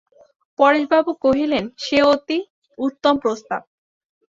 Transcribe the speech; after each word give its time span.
পরেশবাবু 0.59 1.11
কহিলেন, 1.23 1.63
সে 1.77 1.97
অতি 2.13 2.37
উত্তম 2.77 3.13
প্রস্তাব। 3.23 3.61